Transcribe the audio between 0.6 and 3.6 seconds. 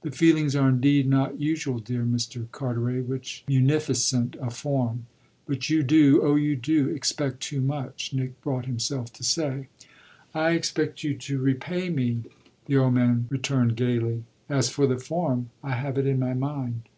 indeed not usual, dear Mr. Carteret, which take so